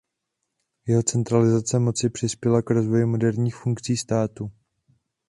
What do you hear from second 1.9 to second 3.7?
přispěla k rozvoji moderních